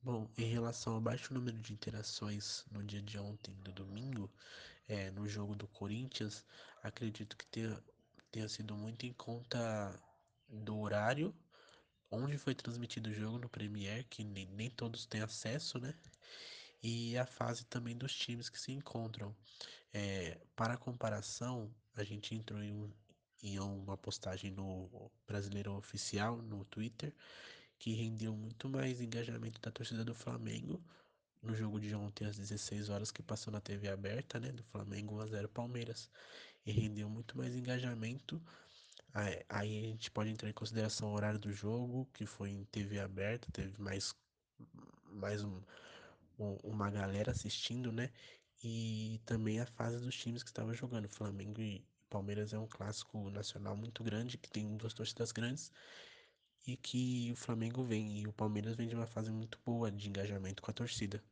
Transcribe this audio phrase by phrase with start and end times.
[0.00, 4.30] Bom, em relação ao baixo número de interações no dia de ontem, do domingo,
[4.86, 6.44] é, no jogo do Corinthians,
[6.82, 7.82] acredito que tenha,
[8.30, 10.00] tenha sido muito em conta
[10.48, 11.34] do horário,
[12.10, 15.94] onde foi transmitido o jogo no Premiere, que nem, nem todos têm acesso, né?
[16.82, 19.34] E a fase também dos times que se encontram.
[19.92, 22.92] É, para comparação, a gente entrou em, um,
[23.42, 27.12] em uma postagem no Brasileiro Oficial, no Twitter,
[27.78, 30.82] que rendeu muito mais engajamento da torcida do Flamengo
[31.42, 35.14] no jogo de ontem às 16 horas que passou na TV aberta, né, do Flamengo
[35.16, 36.10] 1 a 0 Palmeiras,
[36.66, 38.42] e rendeu muito mais engajamento.
[39.14, 42.64] Aí, aí a gente pode entrar em consideração o horário do jogo, que foi em
[42.64, 44.14] TV aberta, teve mais
[45.04, 45.60] mais um,
[46.38, 48.10] um, uma galera assistindo, né?
[48.62, 51.08] E também a fase dos times que estavam jogando.
[51.08, 55.72] Flamengo e Palmeiras é um clássico nacional muito grande, que tem duas torcidas grandes
[56.66, 60.08] e que o Flamengo vem e o Palmeiras vem de uma fase muito boa de
[60.08, 61.22] engajamento com a torcida.